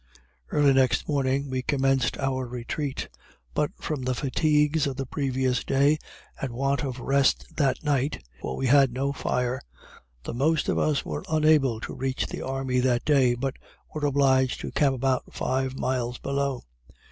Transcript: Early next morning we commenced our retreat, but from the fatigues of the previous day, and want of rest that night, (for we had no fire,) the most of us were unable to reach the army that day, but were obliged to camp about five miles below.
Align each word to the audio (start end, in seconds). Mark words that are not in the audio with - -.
Early 0.49 0.73
next 0.73 1.07
morning 1.07 1.51
we 1.51 1.61
commenced 1.61 2.17
our 2.17 2.47
retreat, 2.47 3.07
but 3.53 3.69
from 3.79 4.01
the 4.01 4.15
fatigues 4.15 4.87
of 4.87 4.95
the 4.97 5.05
previous 5.05 5.63
day, 5.63 5.99
and 6.41 6.53
want 6.53 6.83
of 6.83 6.99
rest 6.99 7.45
that 7.57 7.83
night, 7.83 8.25
(for 8.39 8.55
we 8.57 8.65
had 8.65 8.91
no 8.91 9.11
fire,) 9.13 9.61
the 10.23 10.33
most 10.33 10.69
of 10.69 10.79
us 10.79 11.05
were 11.05 11.23
unable 11.29 11.79
to 11.81 11.93
reach 11.93 12.25
the 12.25 12.41
army 12.41 12.79
that 12.79 13.05
day, 13.05 13.35
but 13.35 13.57
were 13.93 14.07
obliged 14.07 14.59
to 14.61 14.71
camp 14.71 14.95
about 14.95 15.31
five 15.35 15.77
miles 15.77 16.17
below. 16.17 16.63